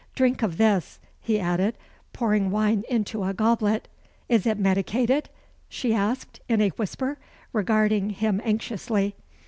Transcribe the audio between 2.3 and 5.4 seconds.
wine into a goblet. "Is it medicated?"